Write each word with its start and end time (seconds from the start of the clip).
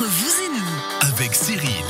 Entre 0.00 0.08
vous 0.08 0.42
et 0.42 0.48
nous, 0.48 1.12
avec 1.12 1.34
Cyril. 1.34 1.84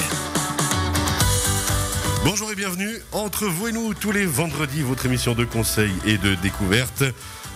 Bonjour 2.24 2.50
et 2.50 2.56
bienvenue 2.56 2.96
entre 3.12 3.46
vous 3.46 3.68
et 3.68 3.72
nous 3.72 3.94
tous 3.94 4.10
les 4.10 4.26
vendredis, 4.26 4.82
votre 4.82 5.06
émission 5.06 5.36
de 5.36 5.44
conseil 5.44 5.92
et 6.04 6.18
de 6.18 6.34
découverte. 6.34 7.04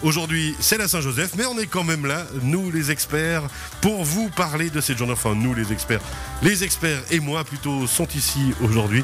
Aujourd'hui, 0.05 0.55
c'est 0.61 0.79
la 0.79 0.87
Saint-Joseph, 0.87 1.33
mais 1.37 1.45
on 1.47 1.59
est 1.59 1.67
quand 1.67 1.83
même 1.83 2.07
là, 2.07 2.25
nous 2.43 2.71
les 2.71 2.93
experts, 2.93 3.43
pour 3.81 4.05
vous 4.05 4.29
parler 4.29 4.71
de 4.71 4.81
cette 4.81 4.97
journée. 4.97 5.15
Enfin, 5.15 5.35
nous 5.35 5.55
les 5.55 5.73
experts. 5.73 6.03
Les 6.43 6.63
experts 6.63 7.03
et 7.11 7.19
moi 7.19 7.43
plutôt 7.43 7.89
sont 7.89 8.07
ici 8.15 8.53
aujourd'hui 8.63 9.03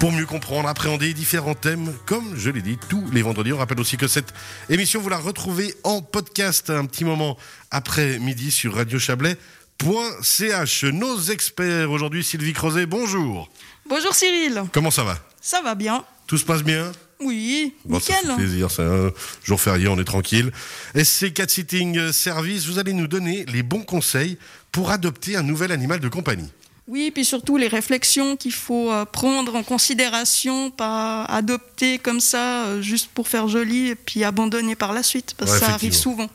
pour 0.00 0.12
mieux 0.12 0.26
comprendre, 0.26 0.68
appréhender 0.68 1.14
différents 1.14 1.54
thèmes, 1.54 1.94
comme 2.04 2.36
je 2.36 2.50
l'ai 2.50 2.62
dit 2.62 2.78
tous 2.90 3.04
les 3.10 3.22
vendredis. 3.22 3.54
On 3.54 3.58
rappelle 3.58 3.80
aussi 3.80 3.96
que 3.96 4.08
cette 4.08 4.34
émission, 4.68 5.00
vous 5.00 5.08
la 5.08 5.18
retrouvez 5.18 5.74
en 5.82 6.02
podcast 6.02 6.68
un 6.68 6.84
petit 6.84 7.04
moment 7.04 7.38
après 7.70 8.18
midi 8.18 8.50
sur 8.50 8.74
Radio 8.74 8.98
Chablais. 8.98 9.38
.ch. 9.84 10.84
Nos 10.84 11.20
experts 11.30 11.90
aujourd'hui, 11.90 12.22
Sylvie 12.22 12.52
Crozet, 12.52 12.86
bonjour. 12.86 13.48
Bonjour 13.88 14.14
Cyril. 14.14 14.62
Comment 14.72 14.90
ça 14.90 15.04
va? 15.04 15.18
Ça 15.40 15.62
va 15.62 15.74
bien. 15.74 16.04
Tout 16.26 16.36
se 16.38 16.44
passe 16.44 16.62
bien? 16.62 16.92
Oui, 17.20 17.74
Bon, 17.84 17.98
ça 18.00 18.14
nickel. 18.14 18.30
fait 18.30 18.36
plaisir, 18.36 18.70
c'est 18.70 18.82
un 18.82 19.10
jour 19.44 19.60
férié, 19.60 19.88
on 19.88 19.98
est 19.98 20.04
tranquille. 20.04 20.50
SC 20.94 21.32
Cat 21.34 21.48
Sitting 21.48 22.12
Service, 22.12 22.66
vous 22.66 22.78
allez 22.78 22.92
nous 22.94 23.06
donner 23.06 23.44
les 23.46 23.62
bons 23.62 23.82
conseils 23.82 24.38
pour 24.72 24.90
adopter 24.90 25.36
un 25.36 25.42
nouvel 25.42 25.72
animal 25.72 26.00
de 26.00 26.08
compagnie. 26.08 26.48
Oui, 26.88 27.10
puis 27.10 27.24
surtout 27.24 27.56
les 27.56 27.68
réflexions 27.68 28.36
qu'il 28.36 28.52
faut 28.52 28.90
euh, 28.90 29.04
prendre 29.04 29.54
en 29.54 29.62
considération, 29.62 30.70
pas 30.70 31.24
adopter 31.24 31.98
comme 31.98 32.20
ça 32.20 32.64
euh, 32.64 32.82
juste 32.82 33.10
pour 33.14 33.28
faire 33.28 33.48
joli 33.48 33.88
et 33.90 33.94
puis 33.94 34.24
abandonner 34.24 34.74
par 34.74 34.92
la 34.92 35.02
suite, 35.02 35.34
parce 35.36 35.52
Ouais, 35.52 35.60
que 35.60 35.66
ça 35.66 35.72
arrive 35.72 35.94
souvent. 35.94 36.28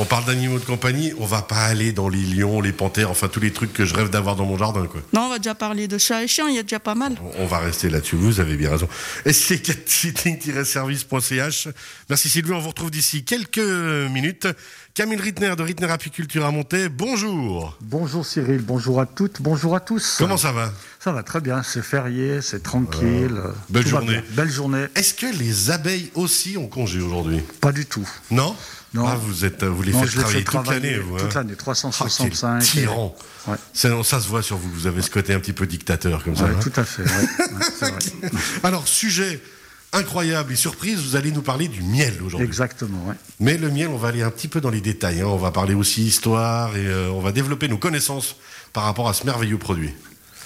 On 0.00 0.04
parle 0.04 0.24
d'animaux 0.24 0.58
de 0.58 0.64
compagnie, 0.64 1.12
on 1.20 1.24
va 1.24 1.40
pas 1.42 1.62
aller 1.66 1.92
dans 1.92 2.08
les 2.08 2.18
lions, 2.22 2.60
les 2.60 2.72
panthères, 2.72 3.10
enfin 3.12 3.28
tous 3.28 3.38
les 3.38 3.52
trucs 3.52 3.72
que 3.72 3.84
je 3.84 3.94
rêve 3.94 4.10
d'avoir 4.10 4.34
dans 4.34 4.44
mon 4.44 4.58
jardin, 4.58 4.86
quoi. 4.86 5.00
Non, 5.12 5.26
on 5.26 5.28
va 5.28 5.38
déjà 5.38 5.54
parler 5.54 5.86
de 5.86 5.98
chats 5.98 6.24
et 6.24 6.26
chiens, 6.26 6.48
il 6.48 6.56
y 6.56 6.58
a 6.58 6.64
déjà 6.64 6.80
pas 6.80 6.96
mal. 6.96 7.14
On 7.38 7.46
va 7.46 7.58
rester 7.58 7.88
là-dessus, 7.88 8.16
vous 8.16 8.40
avez 8.40 8.56
bien 8.56 8.70
raison. 8.70 8.88
SC 9.24 9.62
Cat 9.62 9.74
Sitting-service.ch. 9.86 11.68
Merci 12.10 12.28
Sylvie, 12.28 12.52
on 12.52 12.58
vous 12.58 12.68
retrouve 12.70 12.90
d'ici 12.90 13.22
quelques 13.22 13.58
minutes. 13.58 14.48
Camille 14.94 15.18
Rittner 15.20 15.54
de 15.56 15.62
Rittner 15.62 15.90
Apiculture 15.90 16.44
à 16.44 16.50
Montaix, 16.50 16.88
bonjour. 16.88 17.76
Bonjour 17.80 18.26
Cyril, 18.26 18.62
bonjour 18.62 19.00
à 19.00 19.06
toutes, 19.06 19.40
bonjour 19.42 19.76
à 19.76 19.80
tous. 19.80 20.16
Comment 20.18 20.36
ça 20.36 20.50
va 20.50 20.72
Ça 20.98 21.12
va 21.12 21.22
très 21.22 21.40
bien, 21.40 21.62
c'est 21.62 21.82
férié, 21.84 22.40
c'est 22.42 22.64
tranquille. 22.64 23.36
euh, 23.36 23.52
belle 23.70 23.86
journée. 23.86 24.20
Belle 24.30 24.50
journée. 24.50 24.86
Est-ce 24.96 25.14
que 25.14 25.26
les 25.26 25.70
abeilles 25.70 26.10
aussi 26.14 26.56
ont 26.58 26.66
congé 26.68 27.00
aujourd'hui 27.00 27.40
Pas 27.60 27.70
du 27.72 27.86
tout. 27.86 28.08
Non 28.32 28.56
Non. 28.94 29.06
Ah, 29.06 29.16
vous, 29.16 29.44
êtes, 29.44 29.64
vous 29.64 29.82
les 29.82 29.92
Non, 29.92 30.00
faites 30.02 30.10
je 30.10 30.16
les 30.16 30.22
travailler 30.22 30.44
toute 30.44 30.66
l'année, 30.68 30.98
vous. 30.98 31.16
hein 31.16 31.18
toute 31.20 31.34
l'année, 31.34 31.52
Ah, 31.54 31.58
365. 31.58 32.58
quel 32.60 32.68
tyran. 32.68 33.14
Ouais. 33.48 33.56
C'est- 33.72 34.02
Ça 34.04 34.20
se 34.20 34.28
voit 34.28 34.42
sur 34.42 34.56
vous, 34.56 34.70
vous 34.70 34.86
avez 34.86 35.02
ce 35.02 35.10
côté 35.10 35.34
un 35.34 35.40
petit 35.40 35.52
peu 35.52 35.66
dictateur 35.66 36.22
comme 36.24 36.36
ça. 36.36 36.44
Ouais, 36.44 36.50
hein. 36.52 36.60
tout 36.62 36.72
à 36.76 36.84
fait, 36.84 37.02
vrai. 37.02 37.26
Alors, 38.62 38.86
sujet 38.88 39.40
incroyable 39.92 40.52
et 40.52 40.56
surprise, 40.56 40.98
vous 41.00 41.16
allez 41.16 41.30
nous 41.32 41.42
parler 41.42 41.68
du 41.68 41.82
miel 41.82 42.14
aujourd'hui. 42.24 42.46
Exactement, 42.46 43.04
ouais. 43.06 43.14
Mais 43.40 43.56
le 43.58 43.68
miel, 43.70 43.88
on 43.88 43.96
va 43.96 44.08
aller 44.08 44.22
un 44.22 44.30
petit 44.30 44.48
peu 44.48 44.60
dans 44.60 44.70
les 44.70 44.80
détails. 44.80 45.20
hein. 45.20 45.26
On 45.26 45.36
va 45.36 45.50
parler 45.50 45.74
aussi 45.74 46.02
histoire 46.04 46.76
et 46.76 46.86
euh, 46.86 47.10
on 47.10 47.20
va 47.20 47.32
développer 47.32 47.68
nos 47.68 47.78
connaissances 47.78 48.36
par 48.72 48.84
rapport 48.84 49.08
à 49.08 49.14
ce 49.14 49.24
merveilleux 49.24 49.58
produit. 49.58 49.92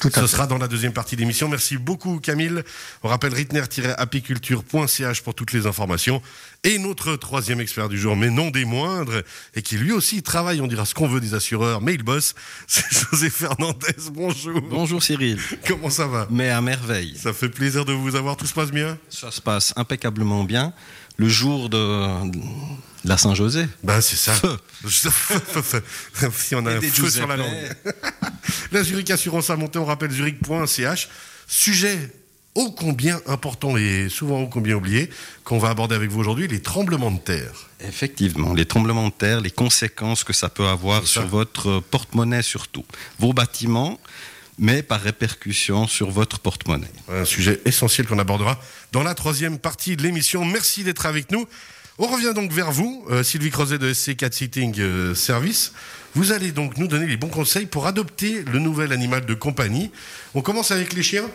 Tout 0.00 0.08
à 0.08 0.10
Ce 0.12 0.20
fait. 0.20 0.26
sera 0.28 0.46
dans 0.46 0.58
la 0.58 0.68
deuxième 0.68 0.92
partie 0.92 1.16
de 1.16 1.20
l'émission. 1.20 1.48
Merci 1.48 1.76
beaucoup, 1.76 2.20
Camille. 2.20 2.62
On 3.02 3.08
rappelle 3.08 3.34
ritner-apiculture.ch 3.34 5.22
pour 5.22 5.34
toutes 5.34 5.52
les 5.52 5.66
informations. 5.66 6.22
Et 6.64 6.78
notre 6.78 7.16
troisième 7.16 7.60
expert 7.60 7.88
du 7.88 7.98
jour, 7.98 8.16
mais 8.16 8.30
non 8.30 8.50
des 8.50 8.64
moindres, 8.64 9.22
et 9.54 9.62
qui 9.62 9.76
lui 9.78 9.92
aussi 9.92 10.22
travaille, 10.22 10.60
on 10.60 10.66
dira 10.66 10.84
ce 10.84 10.94
qu'on 10.94 11.06
veut 11.06 11.20
des 11.20 11.34
assureurs, 11.34 11.80
mais 11.80 11.94
il 11.94 12.02
bosse, 12.02 12.34
c'est 12.66 12.84
José 12.92 13.30
Fernandez. 13.30 13.94
Bonjour. 14.12 14.60
Bonjour 14.62 15.02
Cyril, 15.02 15.38
Comment 15.66 15.90
ça 15.90 16.06
va? 16.06 16.26
Mais 16.30 16.50
à 16.50 16.60
merveille. 16.60 17.16
Ça 17.16 17.32
fait 17.32 17.48
plaisir 17.48 17.84
de 17.84 17.92
vous 17.92 18.16
avoir. 18.16 18.36
Tout 18.36 18.46
se 18.46 18.54
passe 18.54 18.70
bien? 18.72 18.98
Ça 19.08 19.30
se 19.30 19.40
passe 19.40 19.72
impeccablement 19.76 20.42
bien. 20.44 20.72
Le 21.18 21.28
jour 21.28 21.68
de 21.68 22.30
la 23.04 23.18
Saint-José, 23.18 23.66
Ben, 23.82 24.00
c'est 24.00 24.16
ça. 24.16 24.32
Feu. 24.34 24.56
si 26.32 26.54
on 26.54 26.64
a 26.64 26.72
Et 26.72 26.76
un 26.76 26.80
feu 26.80 27.10
sur 27.10 27.26
la 27.26 27.36
langue. 27.36 27.76
La 28.72 28.82
Zurich 28.84 29.10
Assurance 29.10 29.50
à 29.50 29.56
monter, 29.56 29.78
on 29.78 29.84
rappelle 29.84 30.10
zurich.ch. 30.10 31.08
Sujet 31.48 31.98
ô 32.54 32.70
combien 32.70 33.20
important 33.26 33.76
et 33.76 34.08
souvent 34.08 34.42
ô 34.42 34.46
combien 34.46 34.76
oublié 34.76 35.10
qu'on 35.44 35.58
va 35.58 35.70
aborder 35.70 35.94
avec 35.94 36.10
vous 36.10 36.20
aujourd'hui, 36.20 36.46
les 36.48 36.60
tremblements 36.60 37.10
de 37.10 37.18
terre. 37.18 37.68
effectivement, 37.80 38.54
les 38.54 38.66
tremblements 38.66 39.08
de 39.08 39.12
terre, 39.12 39.40
les 39.40 39.50
conséquences 39.50 40.22
que 40.22 40.32
ça 40.32 40.48
peut 40.48 40.66
avoir 40.66 41.06
sur 41.06 41.26
votre 41.26 41.80
porte-monnaie 41.80 42.42
surtout, 42.42 42.84
vos 43.18 43.32
bâtiments, 43.32 43.98
mais 44.58 44.82
par 44.82 45.00
répercussion 45.00 45.86
sur 45.86 46.10
votre 46.10 46.38
porte-monnaie. 46.38 46.90
Un 47.08 47.24
sujet 47.24 47.60
essentiel 47.64 48.06
qu'on 48.06 48.18
abordera 48.18 48.60
dans 48.92 49.02
la 49.02 49.14
troisième 49.14 49.58
partie 49.58 49.96
de 49.96 50.02
l'émission. 50.02 50.44
Merci 50.44 50.84
d'être 50.84 51.06
avec 51.06 51.30
nous. 51.30 51.46
On 51.98 52.06
revient 52.06 52.32
donc 52.34 52.52
vers 52.52 52.70
vous, 52.70 53.04
euh, 53.10 53.22
Sylvie 53.24 53.50
Crozet 53.50 53.78
de 53.78 53.92
SC 53.92 54.16
Cat 54.16 54.30
Sitting 54.32 54.74
euh, 54.78 55.14
Service. 55.14 55.72
Vous 56.14 56.30
allez 56.32 56.52
donc 56.52 56.76
nous 56.76 56.86
donner 56.86 57.06
les 57.06 57.16
bons 57.16 57.28
conseils 57.28 57.66
pour 57.66 57.86
adopter 57.86 58.42
le 58.44 58.58
nouvel 58.60 58.92
animal 58.92 59.26
de 59.26 59.34
compagnie. 59.34 59.90
On 60.34 60.40
commence 60.42 60.70
avec 60.70 60.92
les 60.92 61.02
chiens 61.02 61.28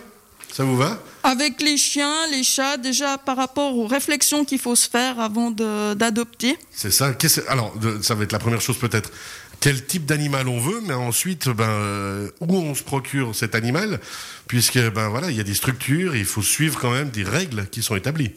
Ça 0.52 0.64
vous 0.64 0.78
va? 0.78 1.02
Avec 1.24 1.62
les 1.62 1.78
chiens, 1.78 2.16
les 2.32 2.44
chats, 2.44 2.78
déjà 2.78 3.18
par 3.18 3.36
rapport 3.38 3.76
aux 3.78 3.88
réflexions 3.88 4.46
qu'il 4.46 4.60
faut 4.60 4.76
se 4.76 4.88
faire 4.90 5.20
avant 5.20 5.52
d'adopter. 5.52 6.58
C'est 6.72 6.92
ça. 6.92 7.14
Alors, 7.50 7.76
de- 7.78 8.02
ça 8.02 8.16
va 8.16 8.24
être 8.24 8.32
la 8.32 8.40
première 8.40 8.62
chose 8.62 8.78
peut-être. 8.78 9.12
Quel 9.60 9.86
type 9.86 10.06
d'animal 10.06 10.48
on 10.50 10.60
veut, 10.60 10.82
mais 10.86 10.94
ensuite, 10.94 11.48
ben, 11.50 11.64
euh, 11.70 12.30
où 12.42 12.56
on 12.58 12.76
se 12.76 12.84
procure 12.84 13.34
cet 13.34 13.56
animal, 13.56 14.00
puisque 14.48 14.78
ben 14.92 15.08
voilà, 15.08 15.32
il 15.32 15.38
y 15.38 15.40
a 15.40 15.44
des 15.44 15.54
structures, 15.54 16.16
et 16.16 16.20
il 16.20 16.26
faut 16.26 16.42
suivre 16.42 16.78
quand 16.80 16.92
même 16.92 17.10
des 17.12 17.24
règles 17.24 17.68
qui 17.68 17.82
sont 17.82 17.96
établies. 17.96 18.32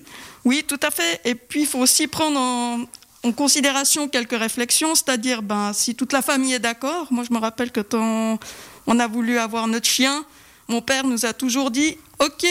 Oui, 0.44 0.64
tout 0.66 0.78
à 0.82 0.90
fait. 0.92 1.20
Et 1.24 1.34
puis, 1.34 1.62
il 1.62 1.66
faut 1.66 1.80
aussi 1.80 2.06
prendre 2.06 2.38
en, 2.38 2.80
en 3.24 3.32
considération 3.32 4.08
quelques 4.08 4.38
réflexions, 4.38 4.94
c'est-à-dire, 4.94 5.42
ben, 5.42 5.72
si 5.72 5.96
toute 5.96 6.12
la 6.12 6.22
famille 6.22 6.52
est 6.54 6.60
d'accord. 6.60 7.08
Moi, 7.10 7.24
je 7.28 7.34
me 7.34 7.40
rappelle 7.40 7.72
que 7.72 7.80
quand 7.80 8.38
on 8.86 8.98
a 9.00 9.06
voulu 9.08 9.38
avoir 9.38 9.66
notre 9.66 9.88
chien, 9.88 10.24
mon 10.68 10.80
père 10.80 11.04
nous 11.06 11.26
a 11.26 11.32
toujours 11.32 11.72
dit 11.72 11.96
OK, 12.20 12.46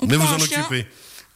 on 0.00 0.06
mais 0.06 0.16
prend 0.16 0.26
vous 0.26 0.32
un 0.32 0.36
en 0.36 0.38
chien, 0.40 0.60
occupez. 0.60 0.86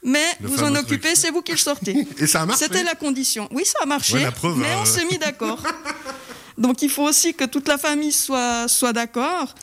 mais 0.03 0.25
Le 0.43 0.49
vous 0.49 0.63
en 0.63 0.73
truc. 0.73 0.79
occupez, 0.85 1.15
c'est 1.15 1.31
vous 1.31 1.41
qui 1.41 1.53
le 1.53 1.59
sortez. 1.59 2.07
Et 2.19 2.27
ça 2.27 2.43
a 2.43 2.47
marché. 2.47 2.65
C'était 2.65 2.83
la 2.85 2.95
condition. 2.95 3.49
Oui, 3.51 3.65
ça 3.65 3.79
a 3.83 3.87
marché, 3.87 4.15
Ouais, 4.15 4.23
la 4.25 4.33
preuve, 4.33 4.59
mais 4.59 4.71
hein. 4.71 4.79
on 4.83 4.85
s'est 4.85 5.07
mis 5.07 5.17
d'accord. 5.17 5.63
Donc, 6.59 6.83
il 6.83 6.91
faut 6.91 7.03
aussi 7.05 7.35
que 7.35 7.45
toute 7.45 7.69
la 7.69 7.79
famille 7.79 8.13
soit, 8.13 8.67
soit 8.69 8.93
d'accord. 8.93 9.55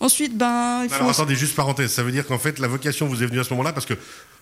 Ensuite, 0.00 0.36
ben, 0.36 0.82
il 0.84 0.88
faut 0.88 0.96
Alors 0.96 1.10
attendez, 1.10 1.34
juste 1.34 1.54
parenthèse, 1.56 1.92
ça 1.92 2.02
veut 2.02 2.12
dire 2.12 2.26
qu'en 2.26 2.38
fait, 2.38 2.58
la 2.60 2.68
vocation 2.68 3.06
vous 3.06 3.22
est 3.22 3.26
venue 3.26 3.40
à 3.40 3.44
ce 3.44 3.50
moment-là 3.50 3.72
parce 3.72 3.84
que, 3.86 3.94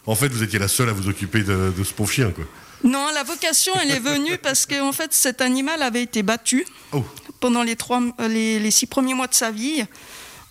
en 0.06 0.14
fait, 0.14 0.28
vous 0.28 0.42
étiez 0.42 0.58
la 0.58 0.68
seule 0.68 0.88
à 0.90 0.92
vous 0.92 1.08
occuper 1.08 1.42
de, 1.42 1.72
de 1.76 1.84
ce 1.84 1.92
pauvre 1.94 2.10
chien, 2.12 2.30
quoi. 2.30 2.44
Non, 2.84 3.08
la 3.14 3.22
vocation, 3.22 3.72
elle 3.82 3.90
est 3.90 3.98
venue 3.98 4.36
parce 4.36 4.66
que 4.66 4.78
en 4.82 4.92
fait, 4.92 5.12
cet 5.14 5.40
animal 5.40 5.82
avait 5.82 6.02
été 6.02 6.22
battu 6.22 6.66
Oh. 6.92 7.02
pendant 7.40 7.62
les, 7.62 7.74
trois, 7.74 8.02
les, 8.28 8.58
les 8.60 8.70
six 8.70 8.86
premiers 8.86 9.14
mois 9.14 9.26
de 9.28 9.34
sa 9.34 9.50
vie. 9.50 9.82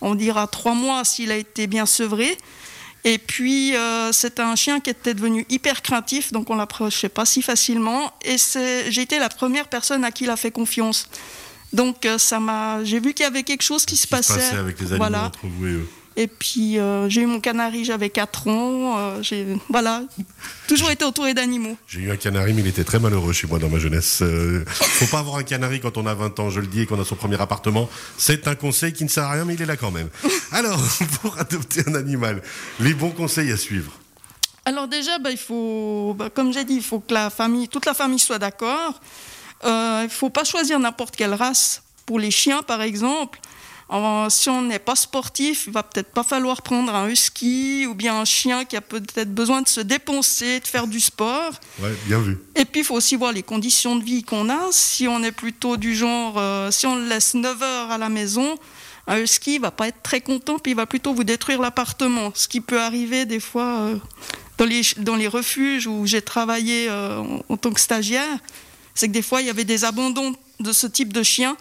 On 0.00 0.16
dira 0.16 0.48
trois 0.48 0.74
mois 0.74 1.04
s'il 1.04 1.30
a 1.30 1.36
été 1.36 1.68
bien 1.68 1.86
sevré. 1.86 2.36
Et 3.04 3.18
puis, 3.18 3.76
euh, 3.76 4.10
c'est 4.12 4.40
un 4.40 4.56
chien 4.56 4.80
qui 4.80 4.90
était 4.90 5.14
devenu 5.14 5.46
hyper 5.48 5.80
craintif, 5.82 6.32
donc 6.32 6.50
on 6.50 6.56
l'approchait 6.56 7.08
pas 7.08 7.24
si 7.24 7.40
facilement. 7.42 8.12
Et 8.24 8.36
c'est- 8.38 8.90
j'ai 8.90 9.02
été 9.02 9.20
la 9.20 9.28
première 9.28 9.68
personne 9.68 10.04
à 10.04 10.10
qui 10.10 10.24
il 10.24 10.30
a 10.30 10.36
fait 10.36 10.50
confiance. 10.50 11.08
Donc, 11.72 12.06
euh, 12.06 12.18
ça 12.18 12.40
m'a, 12.40 12.82
j'ai 12.84 13.00
vu 13.00 13.12
qu'il 13.14 13.24
y 13.24 13.26
avait 13.26 13.42
quelque 13.42 13.62
chose 13.62 13.84
qui 13.84 13.96
se 13.96 14.02
Qui 14.02 14.06
se 14.08 14.16
passait. 14.16 14.34
passait 14.34 14.56
avec 14.56 14.78
les 14.80 14.86
animaux 14.86 14.98
voilà. 14.98 15.24
entre 15.26 15.40
vous 15.46 15.66
et 15.66 15.70
eux. 15.72 15.88
Et 16.18 16.28
puis, 16.28 16.78
euh, 16.78 17.10
j'ai 17.10 17.20
eu 17.20 17.26
mon 17.26 17.40
canari, 17.40 17.84
j'avais 17.84 18.08
4 18.08 18.48
ans. 18.48 18.98
euh, 18.98 19.18
j'ai, 19.22 19.46
voilà, 19.68 20.02
toujours 20.66 20.90
été 20.90 21.04
entouré 21.04 21.34
d'animaux. 21.34 21.76
J'ai 21.86 22.00
eu 22.00 22.10
un 22.10 22.16
canari, 22.16 22.54
mais 22.54 22.62
il 22.62 22.66
était 22.68 22.84
très 22.84 22.98
malheureux 22.98 23.34
chez 23.34 23.46
moi 23.46 23.58
dans 23.58 23.68
ma 23.68 23.78
jeunesse. 23.78 24.20
Euh, 24.22 24.64
faut 24.66 25.04
pas 25.14 25.18
avoir 25.18 25.36
un 25.36 25.42
canari 25.42 25.78
quand 25.78 25.98
on 25.98 26.06
a 26.06 26.14
20 26.14 26.40
ans, 26.40 26.48
je 26.48 26.60
le 26.60 26.68
dis, 26.68 26.80
et 26.80 26.86
qu'on 26.86 26.98
a 26.98 27.04
son 27.04 27.16
premier 27.16 27.38
appartement. 27.38 27.90
C'est 28.16 28.48
un 28.48 28.54
conseil 28.54 28.94
qui 28.94 29.04
ne 29.04 29.10
sert 29.10 29.24
à 29.24 29.32
rien, 29.32 29.44
mais 29.44 29.54
il 29.54 29.60
est 29.62 29.66
là 29.66 29.76
quand 29.76 29.90
même. 29.90 30.08
Alors, 30.52 30.80
pour 31.20 31.38
adopter 31.38 31.82
un 31.86 31.94
animal, 31.94 32.40
les 32.80 32.94
bons 32.94 33.10
conseils 33.10 33.52
à 33.52 33.58
suivre. 33.58 33.92
Alors 34.64 34.88
déjà, 34.88 35.18
bah, 35.18 35.30
il 35.30 35.36
faut, 35.38 36.14
bah, 36.18 36.30
comme 36.34 36.50
j'ai 36.50 36.64
dit, 36.64 36.76
il 36.76 36.82
faut 36.82 37.00
que 37.00 37.12
la 37.12 37.28
famille, 37.28 37.68
toute 37.68 37.84
la 37.84 37.92
famille 37.94 38.18
soit 38.18 38.38
d'accord. 38.38 38.98
Euh, 39.64 40.00
il 40.02 40.06
ne 40.06 40.10
faut 40.10 40.30
pas 40.30 40.44
choisir 40.44 40.78
n'importe 40.78 41.16
quelle 41.16 41.34
race. 41.34 41.82
Pour 42.04 42.18
les 42.18 42.30
chiens, 42.30 42.62
par 42.62 42.82
exemple, 42.82 43.40
si 44.28 44.48
on 44.48 44.62
n'est 44.62 44.78
pas 44.78 44.96
sportif, 44.96 45.64
il 45.66 45.72
va 45.72 45.82
peut-être 45.82 46.12
pas 46.12 46.24
falloir 46.24 46.62
prendre 46.62 46.94
un 46.94 47.08
husky 47.08 47.86
ou 47.86 47.94
bien 47.94 48.20
un 48.20 48.24
chien 48.24 48.64
qui 48.64 48.76
a 48.76 48.80
peut-être 48.80 49.32
besoin 49.32 49.62
de 49.62 49.68
se 49.68 49.80
dépenser, 49.80 50.60
de 50.60 50.66
faire 50.66 50.86
du 50.86 51.00
sport. 51.00 51.52
Ouais, 51.80 51.94
bien 52.06 52.20
vu. 52.20 52.38
Et 52.56 52.64
puis, 52.64 52.80
il 52.80 52.84
faut 52.84 52.94
aussi 52.94 53.16
voir 53.16 53.32
les 53.32 53.42
conditions 53.42 53.96
de 53.96 54.04
vie 54.04 54.24
qu'on 54.24 54.48
a. 54.50 54.68
Si 54.72 55.06
on 55.06 55.22
est 55.22 55.32
plutôt 55.32 55.76
du 55.76 55.94
genre, 55.94 56.34
euh, 56.36 56.70
si 56.70 56.86
on 56.86 56.96
le 56.96 57.06
laisse 57.06 57.34
9 57.34 57.62
heures 57.62 57.90
à 57.90 57.98
la 57.98 58.08
maison, 58.08 58.56
un 59.06 59.18
husky 59.18 59.58
va 59.58 59.70
pas 59.70 59.88
être 59.88 60.02
très 60.02 60.20
content, 60.20 60.58
puis 60.58 60.72
il 60.72 60.76
va 60.76 60.86
plutôt 60.86 61.14
vous 61.14 61.24
détruire 61.24 61.60
l'appartement. 61.60 62.32
Ce 62.34 62.48
qui 62.48 62.60
peut 62.60 62.80
arriver 62.80 63.24
des 63.24 63.40
fois 63.40 63.78
euh, 63.78 63.96
dans, 64.58 64.64
les, 64.64 64.82
dans 64.98 65.14
les 65.14 65.28
refuges 65.28 65.86
où 65.86 66.06
j'ai 66.06 66.22
travaillé 66.22 66.88
euh, 66.88 67.18
en, 67.18 67.44
en 67.48 67.56
tant 67.56 67.70
que 67.70 67.80
stagiaire, 67.80 68.38
c'est 68.96 69.06
que 69.08 69.12
des 69.12 69.22
fois, 69.22 69.40
il 69.42 69.46
y 69.46 69.50
avait 69.50 69.64
des 69.64 69.84
abandons 69.84 70.34
de 70.58 70.72
ce 70.72 70.86
type 70.88 71.12
de 71.12 71.22
chiens. 71.22 71.56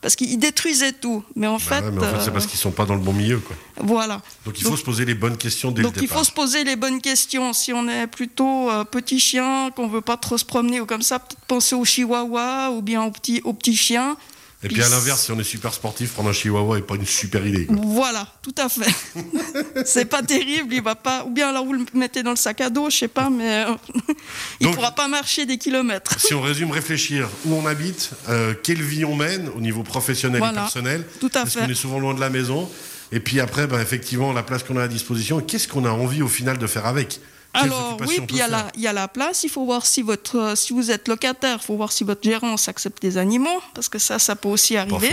parce 0.00 0.14
qu'ils 0.14 0.38
détruisaient 0.38 0.92
tout. 0.92 1.24
Mais 1.34 1.48
en 1.48 1.54
Bah 1.54 1.58
fait, 1.58 1.80
ouais, 1.80 1.90
mais 1.90 1.98
en 1.98 2.00
fait, 2.02 2.20
c'est 2.20 2.28
euh, 2.28 2.32
parce 2.32 2.46
qu'ils 2.46 2.58
sont 2.60 2.70
pas 2.70 2.86
dans 2.86 2.94
le 2.94 3.00
bon 3.00 3.12
milieu. 3.12 3.40
Quoi. 3.40 3.56
voilà. 3.82 4.22
Donc 4.44 4.54
il 4.56 4.62
faut 4.62 4.70
Donc- 4.70 4.78
se 4.78 4.84
poser 4.84 5.04
les 5.04 5.14
bonnes 5.16 5.36
questions 5.36 5.72
dès 5.72 5.82
Donc 5.82 5.96
le 5.96 5.98
il 5.98 6.02
départ. 6.02 6.18
faut 6.18 6.24
se 6.24 6.30
poser 6.30 6.62
les 6.62 6.76
bonnes 6.76 7.00
questions. 7.00 7.52
Si 7.52 7.72
on 7.72 7.88
est 7.88 8.06
plutôt 8.06 8.70
euh, 8.70 8.84
petit 8.84 9.18
chien, 9.18 9.72
qu'on 9.74 9.88
veut 9.88 10.00
pas 10.00 10.16
trop 10.16 10.38
se 10.38 10.44
promener 10.44 10.80
ou 10.80 10.86
comme 10.86 11.02
ça, 11.02 11.18
peut-être 11.18 11.40
penser 11.48 11.74
au 11.74 11.84
chihuahua 11.84 12.70
ou 12.70 12.80
bien 12.80 13.02
au 13.02 13.10
petit, 13.10 13.40
au 13.42 13.52
petit 13.52 13.74
chien. 13.76 14.16
Et 14.64 14.68
puis 14.68 14.82
à 14.82 14.88
l'inverse, 14.88 15.24
si 15.24 15.30
on 15.30 15.38
est 15.38 15.44
super 15.44 15.72
sportif, 15.72 16.12
prendre 16.14 16.30
un 16.30 16.32
chihuahua 16.32 16.76
n'est 16.76 16.82
pas 16.82 16.96
une 16.96 17.06
super 17.06 17.46
idée. 17.46 17.66
quoi. 17.66 17.76
Voilà, 17.80 18.26
tout 18.42 18.54
à 18.58 18.68
fait. 18.68 18.92
c'est 19.84 20.04
pas 20.06 20.22
terrible, 20.22 20.74
il 20.74 20.82
va 20.82 20.96
pas. 20.96 21.24
Ou 21.24 21.30
bien 21.30 21.50
alors 21.50 21.64
vous 21.64 21.74
le 21.74 21.84
mettez 21.94 22.24
dans 22.24 22.30
le 22.30 22.36
sac 22.36 22.60
à 22.60 22.68
dos, 22.68 22.90
je 22.90 22.96
sais 22.96 23.08
pas, 23.08 23.30
mais 23.30 23.64
euh, 23.66 23.74
il 24.60 24.64
Donc- 24.66 24.74
pourra 24.74 24.90
pas 24.92 25.06
marcher 25.06 25.46
des 25.46 25.58
kilomètres. 25.58 26.18
Si 26.20 26.34
on 26.34 26.40
résume, 26.40 26.72
réfléchir 26.72 27.28
où 27.46 27.54
on 27.54 27.66
habite, 27.66 28.10
euh, 28.28 28.52
quelle 28.62 28.82
vie 28.82 29.04
on 29.04 29.14
mène 29.14 29.48
au 29.56 29.60
niveau 29.60 29.84
professionnel 29.84 30.42
et 30.42 30.54
personnel. 30.54 31.04
tout 31.20 31.30
à 31.34 31.46
fait. 31.46 31.60
qu'on 31.60 31.68
est 31.68 31.74
souvent 31.74 32.00
loin 32.00 32.14
de 32.14 32.20
la 32.20 32.30
maison 32.30 32.68
Et 33.12 33.20
puis 33.20 33.38
après, 33.40 33.68
ben, 33.68 33.80
effectivement, 33.80 34.32
la 34.32 34.42
place 34.42 34.64
qu'on 34.64 34.76
a 34.76 34.82
à 34.82 34.88
disposition, 34.88 35.40
qu'est-ce 35.40 35.68
qu'on 35.68 35.84
a 35.84 35.90
envie 35.90 36.20
au 36.22 36.28
final 36.28 36.58
de 36.58 36.66
faire 36.66 36.84
avec? 36.86 37.20
Alors 37.54 37.96
oui, 38.06 38.16
puis 38.26 38.36
il 38.36 38.38
y, 38.38 38.42
a 38.42 38.48
la- 38.48 38.58
faire 38.58 38.70
il 38.74 38.80
y 38.82 38.86
a 38.86 38.92
la 38.92 39.08
place, 39.08 39.42
il 39.44 39.48
faut 39.50 39.64
voir 39.64 39.84
si, 39.86 40.02
votre, 40.02 40.36
euh, 40.36 40.54
si 40.54 40.72
vous 40.72 40.90
êtes 40.90 41.08
locataire, 41.08 41.58
il 41.60 41.64
faut 41.64 41.76
voir 41.76 41.90
si 41.92 42.04
votre 42.04 42.22
gérance 42.22 42.68
accepte 42.68 43.00
des 43.02 43.16
animaux, 43.18 43.60
parce 43.74 43.88
que 43.88 43.98
ça, 43.98 44.18
ça 44.18 44.36
peut 44.36 44.48
aussi 44.48 44.76
arriver. 44.76 45.08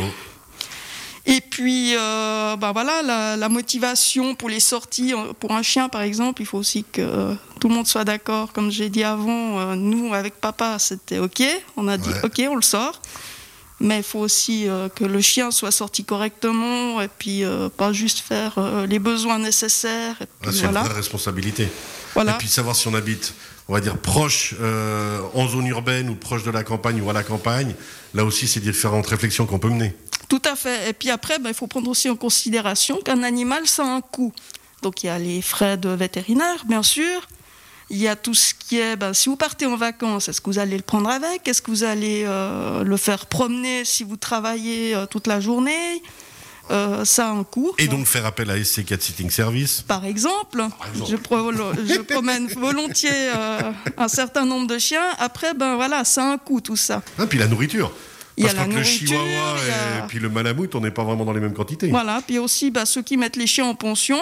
Et 1.27 1.41
puis, 1.41 1.95
euh, 1.95 2.55
ben 2.55 2.71
voilà, 2.71 3.01
la, 3.01 3.35
la 3.35 3.49
motivation 3.49 4.35
pour 4.35 4.47
les 4.47 4.59
sorties, 4.59 5.13
euh, 5.13 5.33
pour 5.39 5.53
un 5.53 5.63
chien 5.63 5.89
par 5.89 6.01
exemple, 6.03 6.43
il 6.43 6.45
faut 6.45 6.59
aussi 6.59 6.83
que 6.83 7.35
tout 7.59 7.67
le 7.67 7.73
monde 7.73 7.87
soit 7.87 8.03
d'accord. 8.03 8.53
Comme 8.53 8.69
j'ai 8.69 8.89
dit 8.89 9.03
avant, 9.03 9.59
euh, 9.59 9.75
nous 9.75 10.13
avec 10.13 10.35
papa, 10.39 10.77
c'était 10.77 11.17
OK. 11.17 11.41
On 11.77 11.87
a 11.87 11.97
dit 11.97 12.09
Ouais. 12.09 12.25
OK, 12.25 12.41
on 12.51 12.55
le 12.55 12.61
sort. 12.61 13.01
Mais 13.79 13.97
il 13.97 14.03
faut 14.03 14.19
aussi 14.19 14.69
euh, 14.69 14.87
que 14.87 15.03
le 15.03 15.19
chien 15.21 15.51
soit 15.51 15.71
sorti 15.71 16.05
correctement 16.05 17.01
et 17.01 17.09
puis 17.09 17.43
euh, 17.43 17.67
pas 17.69 17.91
juste 17.91 18.19
faire 18.19 18.53
euh, 18.57 18.87
les 18.87 18.99
besoins 18.99 19.37
nécessaires. 19.37 20.15
Ah, 20.21 20.47
c'est 20.51 20.63
voilà. 20.63 20.81
une 20.81 20.85
vraie 20.85 20.95
responsabilité. 20.95 21.67
voilà. 22.13 22.35
Et 22.35 22.37
puis 22.37 22.47
savoir 22.47 22.75
si 22.75 22.87
on 22.87 22.93
habite, 22.93 23.33
on 23.67 23.73
va 23.73 23.81
dire, 23.81 23.97
proche 23.97 24.55
en 25.33 25.47
zone 25.47 25.67
urbaine 25.67 26.09
ou 26.09 26.15
proche 26.15 26.43
de 26.43 26.51
la 26.51 26.63
campagne 26.63 27.01
ou 27.01 27.09
à 27.09 27.13
la 27.13 27.23
campagne, 27.23 27.75
là 28.13 28.23
aussi, 28.23 28.47
c'est 28.47 28.61
différentes 28.61 29.07
réflexions 29.07 29.45
qu'on 29.45 29.59
peut 29.59 29.69
mener. 29.69 29.93
Tout 30.29 30.41
à 30.45 30.55
fait. 30.55 30.89
Et 30.89 30.93
puis 30.93 31.09
après, 31.09 31.39
ben, 31.39 31.49
il 31.49 31.55
faut 31.55 31.67
prendre 31.67 31.89
aussi 31.89 32.09
en 32.09 32.15
considération 32.15 32.97
qu'un 33.03 33.23
animal, 33.23 33.67
ça 33.67 33.83
a 33.83 33.87
un 33.87 34.01
coût. 34.01 34.33
Donc 34.81 35.03
il 35.03 35.07
y 35.07 35.09
a 35.09 35.19
les 35.19 35.41
frais 35.41 35.77
de 35.77 35.89
vétérinaire, 35.89 36.63
bien 36.65 36.83
sûr. 36.83 37.27
Il 37.91 37.97
y 37.97 38.07
a 38.07 38.15
tout 38.15 38.33
ce 38.33 38.53
qui 38.55 38.79
est, 38.79 38.95
ben, 38.95 39.13
si 39.13 39.29
vous 39.29 39.35
partez 39.35 39.67
en 39.67 39.75
vacances, 39.75 40.27
est-ce 40.27 40.41
que 40.41 40.49
vous 40.49 40.57
allez 40.59 40.75
le 40.77 40.81
prendre 40.83 41.09
avec? 41.09 41.47
Est-ce 41.47 41.61
que 41.61 41.69
vous 41.69 41.83
allez 41.83 42.23
euh, 42.25 42.83
le 42.83 42.97
faire 42.97 43.27
promener 43.27 43.85
si 43.85 44.03
vous 44.03 44.15
travaillez 44.17 44.95
euh, 44.95 45.05
toute 45.05 45.27
la 45.27 45.39
journée? 45.39 46.01
Euh, 46.71 47.05
Ça 47.05 47.27
a 47.27 47.31
un 47.31 47.43
coût. 47.43 47.73
Et 47.77 47.87
donc 47.87 48.07
faire 48.07 48.25
appel 48.25 48.49
à 48.49 48.57
SC4 48.57 48.99
Sitting 48.99 49.29
Service? 49.29 49.83
Par 49.87 50.03
exemple, 50.03 50.63
exemple. 50.89 51.11
Je, 51.11 51.15
pro- 51.15 51.51
je 51.53 52.01
promène 52.01 52.47
volontiers 52.47 53.29
un 53.97 54.07
certain 54.07 54.45
nombre 54.45 54.65
de 54.65 54.79
chiens. 54.79 55.05
Après, 55.19 55.53
ben 55.53 55.75
voilà, 55.75 56.03
ça 56.03 56.23
a 56.23 56.31
un 56.33 56.37
coût 56.39 56.61
tout 56.61 56.75
ça. 56.75 57.03
Ah, 57.19 57.27
puis 57.27 57.37
la 57.37 57.47
nourriture. 57.47 57.91
Il 58.37 58.45
y 58.45 58.49
a 58.49 58.53
Parce 58.53 58.67
la 58.67 58.75
le 58.79 58.83
chihuahua 58.83 59.21
a- 59.23 59.99
et 59.99 60.07
puis 60.07 60.19
le 60.19 60.27
malamute, 60.29 60.73
on 60.75 60.81
n'est 60.81 60.91
pas 60.91 61.03
vraiment 61.03 61.23
dans 61.23 61.31
les 61.33 61.39
mêmes 61.39 61.53
quantités. 61.53 61.87
Voilà, 61.87 62.21
puis 62.25 62.39
aussi 62.39 62.71
bah, 62.71 62.85
ceux 62.87 63.03
qui 63.03 63.15
mettent 63.15 63.37
les 63.37 63.47
chiens 63.47 63.65
en 63.67 63.75
pension, 63.75 64.17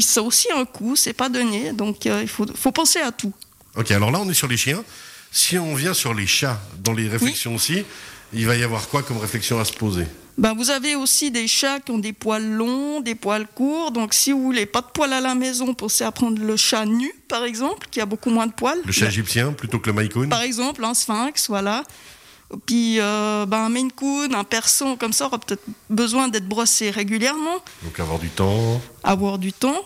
ça 0.00 0.20
a 0.20 0.22
aussi 0.22 0.48
un 0.52 0.64
coût, 0.64 0.96
c'est 0.96 1.12
pas 1.12 1.28
donné, 1.28 1.72
donc 1.72 2.06
euh, 2.06 2.22
il 2.22 2.28
faut, 2.28 2.46
faut 2.54 2.72
penser 2.72 3.00
à 3.00 3.12
tout. 3.12 3.32
Ok, 3.76 3.90
alors 3.90 4.10
là, 4.10 4.18
on 4.20 4.28
est 4.28 4.34
sur 4.34 4.48
les 4.48 4.56
chiens. 4.56 4.82
Si 5.30 5.58
on 5.58 5.74
vient 5.74 5.94
sur 5.94 6.14
les 6.14 6.26
chats, 6.26 6.60
dans 6.82 6.92
les 6.92 7.08
réflexions 7.08 7.54
aussi, 7.54 7.84
il 8.32 8.46
va 8.46 8.56
y 8.56 8.62
avoir 8.62 8.88
quoi 8.88 9.02
comme 9.02 9.18
réflexion 9.18 9.58
à 9.58 9.64
se 9.64 9.72
poser? 9.72 10.06
Ben, 10.38 10.54
vous 10.54 10.70
avez 10.70 10.94
aussi 10.96 11.30
des 11.30 11.46
chats 11.46 11.78
qui 11.80 11.90
ont 11.90 11.98
des 11.98 12.14
poils 12.14 12.46
longs, 12.46 13.00
des 13.00 13.14
poils 13.14 13.46
courts, 13.46 13.90
donc 13.92 14.14
si 14.14 14.32
vous 14.32 14.42
voulez 14.42 14.64
pas 14.64 14.80
de 14.80 14.86
poils 14.86 15.12
à 15.12 15.20
la 15.20 15.34
maison, 15.34 15.74
pensez 15.74 16.04
à 16.04 16.12
prendre 16.12 16.42
le 16.42 16.56
chat 16.56 16.86
nu, 16.86 17.12
par 17.28 17.44
exemple, 17.44 17.86
qui 17.90 18.00
a 18.00 18.06
beaucoup 18.06 18.30
moins 18.30 18.46
de 18.46 18.52
poils. 18.52 18.80
Le 18.84 18.92
chat 18.92 19.08
égyptien 19.08 19.52
plutôt 19.52 19.78
que 19.78 19.88
le 19.88 19.92
maïkoun 19.92 20.30
Par 20.30 20.42
exemple, 20.42 20.84
un 20.84 20.94
sphinx, 20.94 21.48
voilà. 21.48 21.84
Puis 22.66 23.00
euh, 23.00 23.46
ben, 23.46 23.58
un 23.58 23.68
Maine 23.68 23.92
Coon, 23.92 24.32
un 24.34 24.44
persan, 24.44 24.96
comme 24.96 25.12
ça, 25.12 25.26
aura 25.26 25.38
peut-être 25.38 25.62
besoin 25.90 26.28
d'être 26.28 26.46
brossé 26.48 26.90
régulièrement. 26.90 27.56
Donc 27.82 27.98
avoir 28.00 28.18
du 28.18 28.28
temps. 28.28 28.80
avoir 29.02 29.38
du 29.38 29.52
temps. 29.52 29.80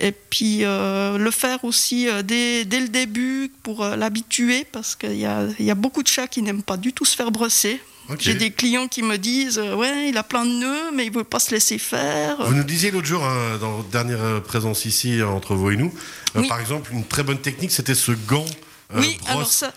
Et 0.00 0.12
puis 0.12 0.60
euh, 0.62 1.18
le 1.18 1.30
faire 1.30 1.64
aussi 1.64 2.08
euh, 2.08 2.22
dès, 2.22 2.64
dès 2.64 2.80
le 2.80 2.88
début 2.88 3.50
pour 3.62 3.82
euh, 3.82 3.96
l'habituer, 3.96 4.64
parce 4.70 4.94
qu'il 4.94 5.16
y 5.16 5.26
a, 5.26 5.46
il 5.58 5.64
y 5.64 5.70
a 5.70 5.74
beaucoup 5.74 6.02
de 6.02 6.08
chats 6.08 6.28
qui 6.28 6.40
n'aiment 6.42 6.62
pas 6.62 6.76
du 6.76 6.92
tout 6.92 7.04
se 7.04 7.16
faire 7.16 7.30
brosser. 7.32 7.80
J'ai 8.18 8.34
des 8.34 8.50
clients 8.50 8.88
qui 8.88 9.02
me 9.02 9.18
disent 9.18 9.58
Ouais, 9.58 10.08
il 10.08 10.16
a 10.16 10.22
plein 10.22 10.46
de 10.46 10.50
nœuds, 10.52 10.92
mais 10.94 11.04
il 11.04 11.12
ne 11.12 11.16
veut 11.18 11.24
pas 11.24 11.40
se 11.40 11.50
laisser 11.50 11.76
faire. 11.76 12.42
Vous 12.42 12.54
nous 12.54 12.64
disiez 12.64 12.90
l'autre 12.90 13.06
jour, 13.06 13.22
hein, 13.22 13.58
dans 13.60 13.72
votre 13.72 13.88
dernière 13.90 14.42
présence 14.44 14.86
ici 14.86 15.22
entre 15.22 15.54
vous 15.54 15.72
et 15.72 15.76
nous, 15.76 15.92
Oui. 16.34 16.48
par 16.48 16.58
exemple, 16.58 16.90
une 16.94 17.04
très 17.04 17.22
bonne 17.22 17.36
technique, 17.38 17.70
c'était 17.70 17.94
ce 17.94 18.12
gant 18.12 18.46
oui, 18.94 19.18
brosse 19.20 19.30
alors 19.30 19.46
ça. 19.46 19.72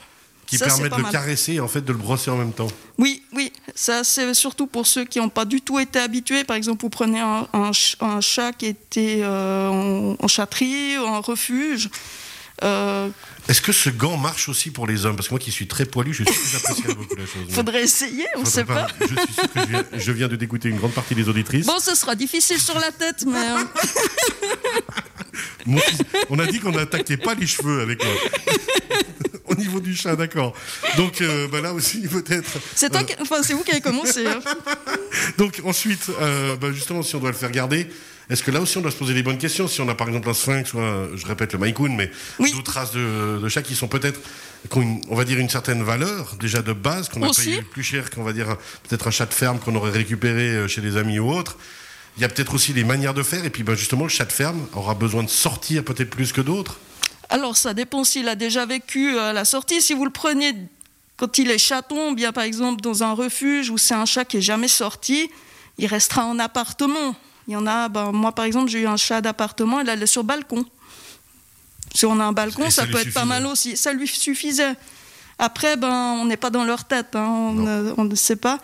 Qui 0.51 0.57
ça, 0.57 0.69
c'est 0.69 0.75
permet 0.75 0.89
pas 0.89 0.95
de 0.97 1.01
le 1.01 1.03
mal. 1.03 1.11
caresser 1.11 1.53
et 1.53 1.59
en 1.59 1.67
fait 1.67 1.81
de 1.81 1.91
le 1.91 1.97
brosser 1.97 2.29
en 2.29 2.37
même 2.37 2.53
temps. 2.53 2.67
Oui, 2.97 3.23
oui, 3.33 3.51
ça 3.73 4.03
c'est 4.03 4.33
surtout 4.33 4.67
pour 4.67 4.85
ceux 4.85 5.05
qui 5.05 5.19
n'ont 5.19 5.29
pas 5.29 5.45
du 5.45 5.61
tout 5.61 5.79
été 5.79 5.97
habitués. 5.99 6.43
Par 6.43 6.55
exemple, 6.57 6.81
vous 6.81 6.89
prenez 6.89 7.19
un, 7.19 7.47
un 7.53 7.73
ch- 7.73 7.95
un 8.01 8.21
chat 8.21 8.51
qui 8.53 8.67
était 8.67 9.21
euh, 9.23 9.69
en, 9.69 10.15
en 10.23 10.27
chatterie, 10.27 10.97
en 10.97 11.21
refuge. 11.21 11.89
Euh, 12.63 13.09
Est-ce 13.47 13.59
que 13.59 13.71
ce 13.71 13.89
gant 13.89 14.17
marche 14.17 14.47
aussi 14.47 14.69
pour 14.69 14.85
les 14.85 15.05
hommes? 15.07 15.15
Parce 15.15 15.27
que 15.29 15.33
moi 15.33 15.39
qui 15.39 15.51
suis 15.51 15.65
très 15.67 15.85
poilu, 15.85 16.13
je 16.13 16.23
suis 16.23 16.31
sûr 16.31 16.43
que 16.43 16.47
j'apprécierais 16.67 16.93
beaucoup 16.93 17.15
la 17.15 17.25
chose. 17.25 17.41
faudrait 17.49 17.81
essayer, 17.83 18.25
on 18.35 18.41
ne 18.41 18.45
sait 18.45 18.65
pas. 18.65 18.85
Je 18.99 19.05
suis 19.07 19.15
sûr 19.33 19.51
que 19.51 19.59
je 19.61 19.65
viens, 19.65 19.83
je 19.93 20.11
viens 20.11 20.27
de 20.27 20.35
dégoûter 20.35 20.69
une 20.69 20.77
grande 20.77 20.91
partie 20.93 21.15
des 21.15 21.27
auditrices. 21.27 21.65
Bon, 21.65 21.79
ce 21.79 21.95
sera 21.95 22.13
difficile 22.13 22.59
sur 22.61 22.75
la 22.77 22.91
tête, 22.91 23.23
mais 23.25 23.39
euh, 23.39 23.63
fils- 25.79 26.03
on 26.29 26.37
a 26.37 26.45
dit 26.45 26.59
qu'on 26.59 26.71
n'attaquait 26.71 27.17
pas 27.17 27.33
les 27.33 27.47
cheveux 27.47 27.81
avec 27.81 28.03
moi. 28.03 28.13
Au 29.61 29.65
niveau 29.65 29.79
du 29.79 29.95
chat, 29.95 30.15
d'accord. 30.15 30.53
Donc 30.97 31.21
euh, 31.21 31.47
bah 31.47 31.61
là 31.61 31.73
aussi, 31.73 32.01
peut-être. 32.07 32.49
c'est 32.75 32.89
toi 32.89 33.03
qui- 33.03 33.15
enfin, 33.21 33.43
c'est 33.43 33.53
vous 33.53 33.63
qui 33.63 33.71
avez 33.71 33.81
commencé. 33.81 34.25
hein. 34.27 34.39
Donc 35.37 35.61
ensuite, 35.63 36.07
euh, 36.21 36.55
bah, 36.55 36.71
justement, 36.73 37.03
si 37.03 37.15
on 37.15 37.19
doit 37.19 37.31
le 37.31 37.35
faire 37.37 37.51
garder, 37.51 37.87
est-ce 38.29 38.43
que 38.43 38.51
là 38.51 38.61
aussi 38.61 38.77
on 38.77 38.81
doit 38.81 38.91
se 38.91 38.95
poser 38.97 39.13
les 39.13 39.23
bonnes 39.23 39.37
questions? 39.37 39.67
Si 39.67 39.81
on 39.81 39.89
a 39.89 39.95
par 39.95 40.07
exemple 40.07 40.29
un 40.29 40.33
sphinx 40.33 40.73
ou 40.73 40.79
un, 40.79 41.09
je 41.15 41.25
répète 41.25 41.53
le 41.53 41.59
maïkoun, 41.59 41.95
mais 41.95 42.09
Oui. 42.39 42.51
d'autres 42.53 42.71
races 42.73 42.91
de, 42.91 43.39
de 43.41 43.49
chats 43.49 43.61
qui 43.61 43.75
sont 43.75 43.87
peut-être, 43.87 44.19
on 44.73 45.15
va 45.15 45.25
dire 45.25 45.37
une 45.39 45.49
certaine 45.49 45.83
valeur 45.83 46.35
déjà 46.39 46.61
de 46.61 46.73
base, 46.73 47.09
qu'on 47.09 47.23
a 47.23 47.31
payé 47.33 47.61
plus 47.61 47.83
cher 47.83 48.09
qu'on 48.09 48.23
va 48.23 48.31
dire 48.33 48.55
peut-être 48.87 49.07
un 49.07 49.11
chat 49.11 49.25
de 49.25 49.33
ferme 49.33 49.59
qu'on 49.59 49.75
aurait 49.75 49.91
récupéré 49.91 50.43
euh, 50.49 50.67
chez 50.67 50.81
des 50.81 50.97
amis 50.97 51.19
ou 51.19 51.29
autres. 51.31 51.57
Il 52.17 52.21
y 52.21 52.25
a 52.25 52.29
peut-être 52.29 52.53
aussi 52.53 52.73
les 52.73 52.83
manières 52.83 53.13
de 53.13 53.23
faire, 53.23 53.43
et 53.45 53.49
puis 53.49 53.63
bah, 53.63 53.73
justement 53.75 54.03
le 54.03 54.09
chat 54.09 54.25
de 54.25 54.31
ferme 54.33 54.65
aura 54.73 54.93
besoin 54.95 55.23
de 55.23 55.29
sortir 55.29 55.83
peut-être 55.83 56.09
plus 56.09 56.31
que 56.33 56.41
d'autres. 56.41 56.77
Alors, 57.31 57.55
ça 57.55 57.73
dépend 57.73 58.03
s'il 58.03 58.27
a 58.27 58.35
déjà 58.35 58.65
vécu 58.65 59.17
euh, 59.17 59.31
la 59.31 59.45
sortie. 59.45 59.81
Si 59.81 59.93
vous 59.93 60.03
le 60.03 60.11
prenez 60.11 60.53
quand 61.15 61.37
il 61.37 61.49
est 61.49 61.57
chaton, 61.57 62.11
bien 62.11 62.33
par 62.33 62.43
exemple 62.43 62.81
dans 62.81 63.03
un 63.03 63.13
refuge 63.13 63.69
où 63.69 63.77
c'est 63.77 63.93
un 63.93 64.05
chat 64.05 64.25
qui 64.25 64.37
est 64.37 64.41
jamais 64.41 64.67
sorti, 64.67 65.29
il 65.77 65.87
restera 65.87 66.25
en 66.25 66.39
appartement. 66.39 67.15
Il 67.47 67.53
y 67.53 67.55
en 67.55 67.65
a, 67.67 67.87
ben, 67.87 68.11
moi 68.11 68.33
par 68.33 68.43
exemple, 68.43 68.69
j'ai 68.69 68.81
eu 68.81 68.87
un 68.87 68.97
chat 68.97 69.21
d'appartement, 69.21 69.79
il 69.79 69.89
allait 69.89 70.07
sur 70.07 70.25
balcon. 70.25 70.65
Si 71.95 72.05
on 72.05 72.19
a 72.19 72.23
un 72.25 72.33
balcon, 72.33 72.69
ça 72.69 72.85
peut 72.85 72.97
être 72.97 73.13
pas 73.13 73.25
mal 73.25 73.45
aussi. 73.45 73.77
Ça 73.77 73.93
lui 73.93 74.07
suffisait. 74.07 74.75
Après, 75.39 75.77
ben, 75.77 76.17
on 76.19 76.25
n'est 76.25 76.37
pas 76.37 76.49
dans 76.49 76.65
leur 76.65 76.83
tête, 76.83 77.15
hein, 77.15 77.27
on, 77.29 77.93
on 77.97 78.03
ne 78.03 78.15
sait 78.15 78.35
pas. 78.35 78.59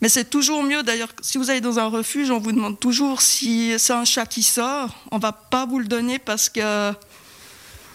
Mais 0.00 0.08
c'est 0.08 0.30
toujours 0.30 0.62
mieux, 0.62 0.84
d'ailleurs, 0.84 1.10
si 1.22 1.38
vous 1.38 1.50
allez 1.50 1.60
dans 1.60 1.80
un 1.80 1.86
refuge, 1.86 2.30
on 2.30 2.38
vous 2.38 2.52
demande 2.52 2.78
toujours 2.78 3.20
si 3.20 3.72
c'est 3.78 3.92
un 3.92 4.04
chat 4.04 4.26
qui 4.26 4.44
sort. 4.44 4.90
On 5.10 5.18
va 5.18 5.32
pas 5.32 5.66
vous 5.66 5.80
le 5.80 5.86
donner 5.86 6.18
parce 6.20 6.48
que, 6.48 6.92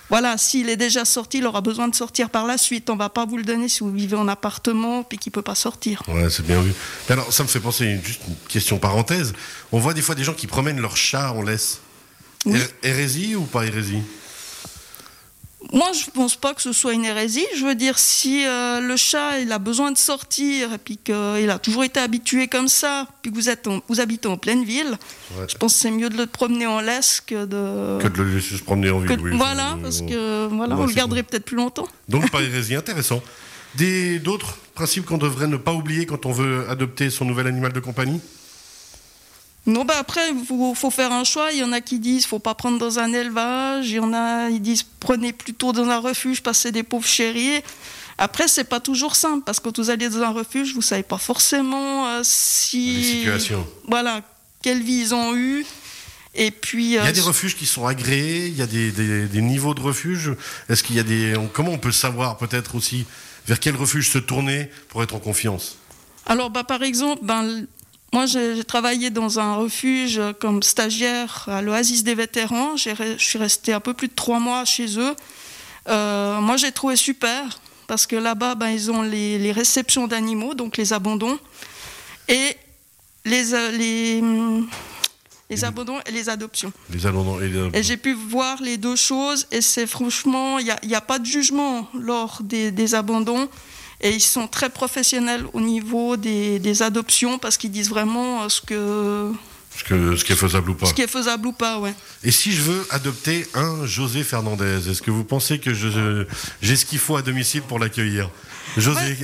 voilà, 0.10 0.38
s'il 0.38 0.70
est 0.70 0.78
déjà 0.78 1.04
sorti, 1.04 1.40
il 1.40 1.46
aura 1.46 1.62
besoin 1.62 1.88
de 1.88 1.96
sortir 1.96 2.30
par 2.30 2.46
la 2.46 2.58
suite. 2.58 2.90
On 2.90 2.96
va 2.96 3.10
pas 3.10 3.26
vous 3.26 3.38
le 3.38 3.44
donner 3.44 3.68
si 3.68 3.80
vous 3.82 3.92
vivez 3.92 4.16
en 4.16 4.28
appartement 4.28 5.04
puis 5.04 5.18
qu'il 5.18 5.32
peut 5.32 5.42
pas 5.42 5.56
sortir. 5.56 6.02
Ouais, 6.08 6.30
c'est 6.30 6.46
bien 6.46 6.62
vu. 6.62 6.74
Mais 7.08 7.14
alors, 7.14 7.32
ça 7.34 7.44
me 7.44 7.48
fait 7.48 7.60
penser, 7.60 8.00
juste 8.04 8.22
une 8.28 8.36
question 8.48 8.80
parenthèse. 8.80 9.34
On 9.72 9.80
voit 9.80 9.94
des 9.94 10.02
fois 10.02 10.16
des 10.16 10.24
gens 10.24 10.34
qui 10.34 10.48
promènent 10.48 10.80
leur 10.80 10.96
chat 10.96 11.34
en 11.34 11.42
laisse. 11.42 11.82
Oui. 12.46 12.60
Hérésie 12.84 13.36
ou 13.36 13.44
pas 13.44 13.66
hérésie? 13.66 14.02
Moi, 15.74 15.88
je 15.94 16.10
pense 16.12 16.36
pas 16.36 16.54
que 16.54 16.62
ce 16.62 16.72
soit 16.72 16.94
une 16.94 17.04
hérésie. 17.04 17.46
Je 17.56 17.66
veux 17.66 17.74
dire, 17.74 17.98
si 17.98 18.46
euh, 18.46 18.80
le 18.80 18.96
chat 18.96 19.40
il 19.40 19.52
a 19.52 19.58
besoin 19.58 19.92
de 19.92 19.98
sortir 19.98 20.72
et 20.74 20.78
puis 20.78 20.98
qu'il 20.98 21.50
a 21.50 21.58
toujours 21.60 21.84
été 21.84 22.00
habitué 22.00 22.48
comme 22.48 22.68
ça, 22.68 23.08
puis 23.22 23.32
que 23.32 23.36
vous 23.36 23.50
êtes, 23.50 23.68
en- 23.68 23.82
vous 23.90 24.00
habitez 24.00 24.28
en 24.28 24.38
pleine 24.38 24.64
ville, 24.64 24.98
Ouais. 25.38 25.46
je 25.50 25.58
pense 25.58 25.74
que 25.74 25.80
c'est 25.80 25.92
mieux 25.92 26.10
de 26.10 26.18
le 26.18 26.28
promener 26.28 26.68
en 26.68 26.80
laisse 26.80 27.22
que 27.26 27.46
de. 27.46 28.00
Que 28.02 28.08
de 28.08 28.22
le 28.22 28.36
laisser 28.36 28.56
se 28.56 28.64
promener 28.64 28.92
en 28.92 29.02
que- 29.02 29.08
ville. 29.08 29.20
oui. 29.20 29.32
voilà, 29.34 29.78
parce 29.82 30.02
que 30.02 30.46
voilà, 30.48 30.76
ouais, 30.76 30.84
on 30.84 30.86
le 30.86 30.94
garderait 30.94 31.24
peut-être 31.24 31.46
plus 31.46 31.58
longtemps. 31.58 31.88
Donc 32.08 32.30
pas 32.30 32.42
hérésie, 32.42 32.76
intéressant. 32.76 33.22
D'autres 34.24 34.58
principes 34.76 35.06
qu'on 35.06 35.18
devrait 35.18 35.48
ne 35.48 35.58
pas 35.58 35.74
oublier 35.74 36.06
quand 36.06 36.26
on 36.28 36.32
veut 36.32 36.68
adopter 36.70 37.10
son 37.10 37.26
nouvel 37.26 37.48
animal 37.48 37.74
de 37.74 37.80
compagnie? 37.80 38.22
Non, 39.68 39.84
bah 39.86 39.96
après, 40.00 40.22
il 40.32 40.46
faut, 40.46 40.74
faut 40.74 40.90
faire 40.92 41.12
un 41.12 41.26
choix. 41.26 41.52
Il 41.52 41.60
y 41.60 41.64
en 41.64 41.74
a 41.74 41.82
qui 41.82 42.00
disent 42.00 42.26
faut 42.26 42.40
pas 42.40 42.56
prendre 42.56 42.80
dans 42.80 43.00
un 43.00 43.12
élevage. 43.14 43.90
Il 43.90 43.96
y 43.96 44.00
en 44.00 44.14
a 44.14 44.50
qui 44.50 44.60
disent 44.62 44.86
prenez 45.00 45.34
plutôt 45.34 45.74
dans 45.74 45.88
un 45.90 46.00
refuge, 46.00 46.42
parce 46.42 46.58
que 46.58 46.62
c'est 46.64 46.72
des 46.72 46.84
pauvres 46.84 47.06
chéris. 47.08 47.62
Après, 48.18 48.48
c'est 48.48 48.64
pas 48.64 48.80
toujours 48.80 49.16
simple 49.16 49.44
parce 49.46 49.60
que 49.60 49.66
quand 49.66 49.78
vous 49.78 49.90
allez 49.90 50.10
dans 50.10 50.22
un 50.24 50.30
refuge, 50.32 50.74
vous 50.74 50.82
savez 50.82 51.04
pas 51.04 51.18
forcément 51.18 52.08
euh, 52.08 52.22
si. 52.24 52.94
Les 52.96 53.04
situations. 53.04 53.68
Voilà, 53.88 54.22
quelle 54.64 54.82
vie 54.82 55.02
ils 55.02 55.14
ont 55.14 55.36
eu. 55.36 55.66
Et 56.34 56.50
puis. 56.52 56.86
Il 56.86 56.92
y 56.94 56.98
euh, 56.98 57.04
a 57.04 57.12
des 57.12 57.22
refuges 57.22 57.56
qui 57.58 57.66
sont 57.66 57.86
agréés, 57.86 58.48
il 58.48 58.56
y 58.56 58.62
a 58.62 58.68
des, 58.68 58.92
des- 58.92 59.28
des 59.28 59.42
niveaux 59.42 59.74
de 59.74 59.82
refuge. 59.82 60.32
Est-ce 60.70 60.82
qu'il 60.82 60.96
y 60.96 61.00
a 61.00 61.04
des. 61.04 61.36
comment 61.54 61.72
on 61.72 61.78
peut 61.78 61.92
savoir 61.92 62.38
peut-être 62.38 62.74
aussi 62.76 63.06
vers 63.46 63.60
quel 63.60 63.76
refuge 63.76 64.10
se 64.10 64.18
tourner 64.18 64.70
pour 64.90 65.04
être 65.04 65.14
en 65.14 65.20
confiance? 65.20 65.78
Alors, 66.26 66.50
bah, 66.50 66.64
par 66.64 66.84
exemple, 66.84 67.20
ben, 67.24 67.66
moi, 68.14 68.26
j'ai 68.26 68.64
travaillé 68.64 69.10
dans 69.10 69.40
un 69.40 69.56
refuge 69.56 70.22
comme 70.40 70.64
stagiaire 70.64 71.46
à 71.48 71.62
l'Oasis 71.62 72.04
des 72.04 72.16
vétérans. 72.16 72.78
Je 72.78 73.16
suis 73.18 73.38
restée 73.38 73.74
un 73.74 73.80
peu 73.82 73.94
plus 73.94 74.08
de 74.08 74.14
trois 74.16 74.40
mois 74.40 74.64
chez 74.66 74.98
eux. 74.98 75.14
Euh, 75.90 76.40
moi, 76.42 76.58
j'ai 76.58 76.72
trouvé 76.72 76.96
super 76.96 77.60
parce 77.88 78.06
que 78.08 78.16
là-bas, 78.16 78.56
ben, 78.56 78.70
ils 78.70 78.92
ont 78.92 79.02
les, 79.02 79.38
les 79.40 79.52
réceptions 79.52 80.08
d'animaux, 80.08 80.54
donc 80.54 80.76
les 80.78 80.92
abandons, 80.92 81.40
et 82.28 82.58
les, 83.24 83.54
euh, 83.54 83.72
les, 83.72 84.20
hum, 84.22 84.68
les 85.50 85.64
abandons 85.64 86.00
et 86.06 86.12
les 86.12 86.28
adoptions. 86.28 86.74
Les 86.90 87.06
abandons 87.06 87.40
et 87.40 87.48
les- 87.48 87.80
Et 87.80 87.84
j'ai 87.84 87.96
pu 87.96 88.12
voir 88.14 88.62
les 88.62 88.76
deux 88.76 88.98
choses 88.98 89.48
et 89.52 89.62
c'est 89.62 89.88
franchement, 89.88 90.60
il 90.60 90.74
n'y 90.84 90.96
a, 90.96 91.02
pas 91.02 91.20
de 91.20 91.26
jugement 91.26 91.88
lors 91.94 92.40
des, 92.44 92.72
des 92.72 92.94
abandons 92.96 93.48
et 94.01 94.12
ils 94.12 94.22
sont 94.22 94.48
très 94.48 94.70
professionnels 94.70 95.46
au 95.54 95.62
niveau 95.62 96.18
des, 96.18 96.60
des 96.60 96.82
adoptions 96.84 97.38
parce 97.39 97.58
qu'ils 97.58 97.72
disent 97.72 97.89
vraiment 97.89 98.44
euh, 98.44 98.50
ce, 98.50 98.62
que, 98.62 99.32
ce, 99.77 99.84
que- 99.84 100.16
ce 100.16 100.24
qui 100.24 100.34
est 100.34 100.36
faisable 100.36 100.70
ou 100.72 100.75
pas. 100.75 100.86
ce 100.86 100.94
qui 100.94 101.01
est 101.01 101.08
faisable 101.08 101.48
ou 101.48 101.51
pas. 101.54 101.80
Ouais. 101.80 101.94
Et 102.24 102.32
si 102.32 102.51
je 102.51 102.62
veux 102.62 102.86
adopter 102.92 103.48
un 103.56 103.86
José 103.86 104.24
Fernandez, 104.24 104.89
est-ce 104.89 105.01
que 105.01 105.12
vous 105.12 105.24
pensez 105.24 105.60
que 105.60 105.74
je- 105.74 106.25
j'ai 106.62 106.75
ce 106.75 106.86
qu'il 106.86 107.00
faut 107.00 107.16
à 107.18 107.22
domicile 107.22 107.62
pour 107.63 107.80
l'accueillir? 107.80 108.30
José, 108.77 109.18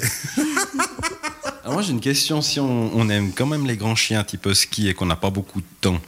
Alors 1.64 1.74
moi 1.74 1.82
j'ai 1.82 1.92
une 1.92 2.00
question, 2.00 2.42
si 2.42 2.60
on, 2.60 2.96
on 2.98 3.10
aime 3.10 3.32
quand 3.34 3.46
même 3.46 3.68
les 3.68 3.78
grands 3.78 3.96
chiens 3.96 4.24
type 4.24 4.46
husky 4.48 4.88
et 4.90 4.94
qu'on 4.94 5.06
n'a 5.06 5.16
pas 5.16 5.30
beaucoup 5.30 5.60
de 5.62 5.66
temps, 5.82 6.00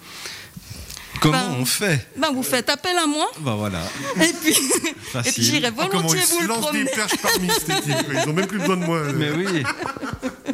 comment 1.19 1.37
Ben, 1.49 1.55
on 1.59 1.65
fait 1.65 2.07
Ben, 2.17 2.31
vous 2.33 2.43
faites 2.43 2.69
appel 2.69 2.97
à 2.97 3.05
moi 3.07 3.25
Ben 3.39 3.55
voilà, 3.55 3.79
et 4.15 4.33
puis, 4.33 4.51
et 4.53 4.53
puis 4.53 4.93
facile. 5.11 5.43
j'irai 5.43 5.67
Ah, 5.67 5.71
comment 5.89 6.07
volontiers 6.07 6.19
ils 6.19 6.27
vous 6.33 6.37
se 6.37 6.41
le 6.43 6.47
lancent 6.47 6.59
des 6.59 6.85
promener. 6.85 6.91
perches 6.91 7.17
parmi 7.21 7.49
cette 7.49 7.69
équipe 7.87 8.07
Ils 8.13 8.29
ont 8.29 8.33
même 8.33 8.47
plus 8.47 8.59
besoin 8.59 8.77
de 8.77 8.85
moi. 8.85 9.01
Mais 9.13 9.31
oui. 9.31 9.63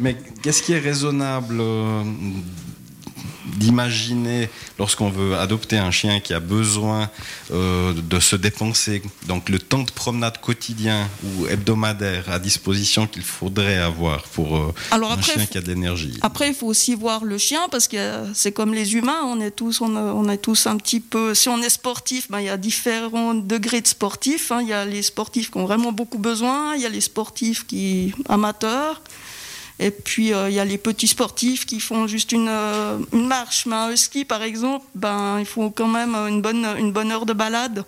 Mais 0.00 0.16
qu'est-ce 0.42 0.62
qui 0.62 0.72
est 0.72 0.78
raisonnable 0.78 1.58
euh, 1.60 2.02
d'imaginer 3.56 4.48
lorsqu'on 4.78 5.10
veut 5.10 5.36
adopter 5.36 5.78
un 5.78 5.90
chien 5.90 6.20
qui 6.20 6.34
a 6.34 6.40
besoin 6.40 7.10
euh, 7.52 7.92
de 7.94 8.20
se 8.20 8.36
dépenser 8.36 9.02
donc 9.26 9.48
le 9.48 9.58
temps 9.58 9.82
de 9.82 9.90
promenade 9.90 10.40
quotidien 10.40 11.08
ou 11.24 11.46
hebdomadaire 11.46 12.30
à 12.30 12.38
disposition 12.38 13.06
qu'il 13.06 13.22
faudrait 13.22 13.78
avoir 13.78 14.22
pour 14.24 14.56
euh, 14.56 14.74
Alors 14.90 15.10
un 15.12 15.14
après, 15.14 15.32
chien 15.34 15.46
qui 15.46 15.58
a 15.58 15.60
de 15.60 15.68
l'énergie. 15.68 16.18
Après, 16.22 16.48
il 16.48 16.54
faut 16.54 16.66
aussi 16.66 16.94
voir 16.94 17.24
le 17.24 17.38
chien 17.38 17.60
parce 17.70 17.88
que 17.88 18.24
c'est 18.34 18.52
comme 18.52 18.74
les 18.74 18.94
humains, 18.94 19.22
on 19.24 19.40
est 19.40 19.50
tous, 19.50 19.80
on, 19.80 19.96
a- 19.96 20.12
on 20.14 20.28
est 20.28 20.38
tous 20.38 20.66
un 20.66 20.76
petit 20.76 21.00
peu. 21.00 21.34
Si 21.34 21.48
on 21.48 21.60
est 21.62 21.70
sportif, 21.70 22.30
ben, 22.30 22.40
il 22.40 22.46
y 22.46 22.48
a 22.48 22.56
différents 22.56 23.34
degrés 23.34 23.80
de 23.80 23.86
sportifs. 23.86 24.50
hein. 24.52 24.60
Il 24.62 24.68
y 24.68 24.72
a 24.72 24.84
les 24.84 25.02
sportifs 25.02 25.50
qui 25.50 25.58
ont 25.58 25.64
vraiment 25.66 25.92
beaucoup 25.92 26.18
besoin, 26.18 26.74
il 26.76 26.82
y 26.82 26.86
a 26.86 26.88
les 26.88 27.00
sportifs 27.00 27.66
qui 27.66 28.14
amateurs, 28.28 29.00
et 29.78 29.90
puis 29.90 30.32
euh, 30.32 30.48
il 30.48 30.54
y 30.54 30.60
a 30.60 30.64
les 30.64 30.78
petits 30.78 31.08
sportifs 31.08 31.66
qui 31.66 31.80
font 31.80 32.06
juste 32.06 32.32
une, 32.32 32.48
euh, 32.48 32.98
une 33.12 33.26
marche. 33.26 33.66
Mais 33.66 33.74
un 33.76 33.90
husky, 33.90 34.24
par 34.24 34.42
exemple, 34.42 34.84
ben, 34.94 35.38
il 35.40 35.46
faut 35.46 35.70
quand 35.70 35.88
même 35.88 36.14
une 36.14 36.40
bonne, 36.42 36.64
une 36.78 36.92
bonne 36.92 37.10
heure 37.10 37.26
de 37.26 37.32
balade 37.32 37.84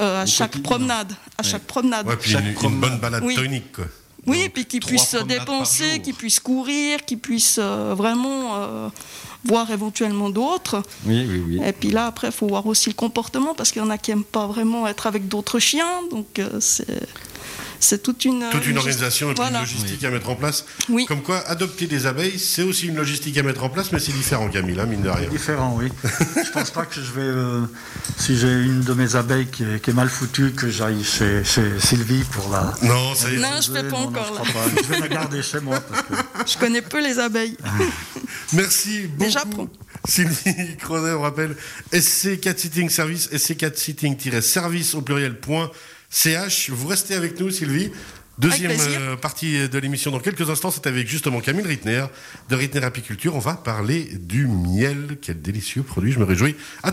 euh, 0.00 0.22
à 0.22 0.26
chaque 0.26 0.58
promenade. 0.62 1.12
À 1.38 1.42
Ouais. 1.42 1.48
chaque 1.50 1.64
promenade. 1.64 2.06
Ouais, 2.06 2.16
puis 2.16 2.30
Chaque 2.32 2.42
une, 2.42 2.48
une 2.48 2.54
promenade. 2.54 2.80
bonne 2.90 2.98
balade 2.98 3.22
Oui. 3.24 3.34
tonique. 3.36 3.72
Quoi. 3.72 3.84
Oui, 4.26 4.36
Donc, 4.38 4.46
et 4.46 4.48
puis 4.50 4.64
qu'ils 4.66 4.80
puissent 4.80 5.16
dépenser, 5.26 6.00
qu'ils 6.00 6.14
puissent 6.14 6.40
courir, 6.40 7.04
qu'ils 7.04 7.18
puissent 7.18 7.58
euh, 7.60 7.92
vraiment 7.96 8.54
euh, 8.56 8.88
voir 9.44 9.68
éventuellement 9.72 10.30
d'autres. 10.30 10.82
Oui, 11.06 11.26
oui, 11.28 11.42
oui. 11.46 11.60
Et 11.66 11.72
puis 11.72 11.90
là, 11.90 12.06
après, 12.06 12.28
il 12.28 12.32
faut 12.32 12.46
voir 12.46 12.64
aussi 12.66 12.88
le 12.88 12.94
comportement, 12.94 13.52
parce 13.54 13.72
qu'il 13.72 13.82
y 13.82 13.84
en 13.84 13.90
a 13.90 13.98
qui 13.98 14.12
n'aiment 14.12 14.22
pas 14.24 14.46
vraiment 14.46 14.86
être 14.86 15.06
avec 15.08 15.26
d'autres 15.28 15.58
chiens. 15.58 16.02
Donc, 16.12 16.38
euh, 16.38 16.60
c'est, 16.60 16.86
c'est 17.82 18.02
toute 18.02 18.24
une... 18.24 18.44
Toute 18.50 18.64
une 18.64 18.72
une 18.72 18.78
organisation 18.78 19.32
Voilà. 19.34 19.58
une 19.58 19.64
logistique 19.64 20.04
à 20.04 20.10
mettre 20.10 20.30
en 20.30 20.36
place. 20.36 20.64
Oui. 20.88 21.04
Comme 21.06 21.22
quoi, 21.22 21.38
adopter 21.48 21.86
des 21.86 22.06
abeilles, 22.06 22.38
c'est 22.38 22.62
aussi 22.62 22.86
une 22.86 22.96
logistique 22.96 23.36
à 23.38 23.42
mettre 23.42 23.64
en 23.64 23.68
place, 23.68 23.92
mais 23.92 23.98
c'est 23.98 24.12
différent, 24.12 24.48
Camille, 24.48 24.78
hein, 24.80 24.86
mine 24.86 25.02
de 25.02 25.08
rien. 25.10 25.28
Différent, 25.28 25.74
oui. 25.76 25.88
je 26.04 26.50
pense 26.52 26.70
pas 26.70 26.86
que 26.86 26.94
je 26.94 27.12
vais, 27.12 27.20
euh, 27.22 27.62
si 28.18 28.38
j'ai 28.38 28.52
une 28.52 28.80
de 28.82 28.94
mes 28.94 29.16
abeilles 29.16 29.46
qui 29.46 29.64
est, 29.64 29.80
qui 29.82 29.90
est 29.90 29.94
mal 29.94 30.08
foutue, 30.08 30.52
que 30.52 30.70
j'aille 30.70 31.04
chez, 31.04 31.44
chez 31.44 31.78
Sylvie 31.78 32.24
pour 32.30 32.50
la. 32.50 32.72
Non, 32.82 33.14
ça 33.14 33.30
y 33.30 33.34
est. 33.34 33.38
Non, 33.38 33.60
je 33.60 33.72
fais 33.72 33.82
pas 33.82 33.98
non, 33.98 34.08
encore, 34.08 34.26
je 34.26 34.32
crois 34.32 34.62
pas. 34.62 34.82
Je 34.82 34.88
vais 34.88 35.00
la 35.00 35.08
garder 35.08 35.42
chez 35.42 35.60
moi 35.60 35.80
parce 35.80 36.02
que 36.02 36.14
Je 36.52 36.58
connais 36.58 36.82
peu 36.82 37.02
les 37.02 37.18
abeilles. 37.18 37.56
Merci 38.52 39.02
beaucoup. 39.02 39.24
Déjà 39.24 39.40
prends. 39.44 39.68
Sylvie 40.04 40.76
Cronet, 40.78 41.12
on 41.12 41.22
rappelle 41.22 41.56
SC4 41.92 42.58
Sitting 42.58 42.88
Service, 42.90 43.28
SC4 43.30 43.76
Sitting-service 43.76 44.94
au 44.94 45.02
pluriel.ch. 46.12 46.70
Vous 46.70 46.88
restez 46.88 47.14
avec 47.14 47.40
nous, 47.40 47.50
Sylvie. 47.50 47.90
Deuxième 48.38 48.72
euh, 48.72 49.16
partie 49.16 49.68
de 49.68 49.78
l'émission 49.78 50.10
dans 50.10 50.18
quelques 50.18 50.48
instants, 50.48 50.70
c'est 50.70 50.86
avec 50.86 51.06
justement 51.06 51.40
Camille 51.40 51.66
Rittner 51.66 52.06
de 52.48 52.56
Rittner 52.56 52.82
Apiculture. 52.82 53.36
On 53.36 53.40
va 53.40 53.54
parler 53.54 54.08
du 54.18 54.46
miel. 54.46 55.18
Quel 55.20 55.40
délicieux 55.40 55.82
produit, 55.82 56.12
je 56.12 56.18
me 56.18 56.24
réjouis. 56.24 56.56
À 56.82 56.88
tout 56.88 56.90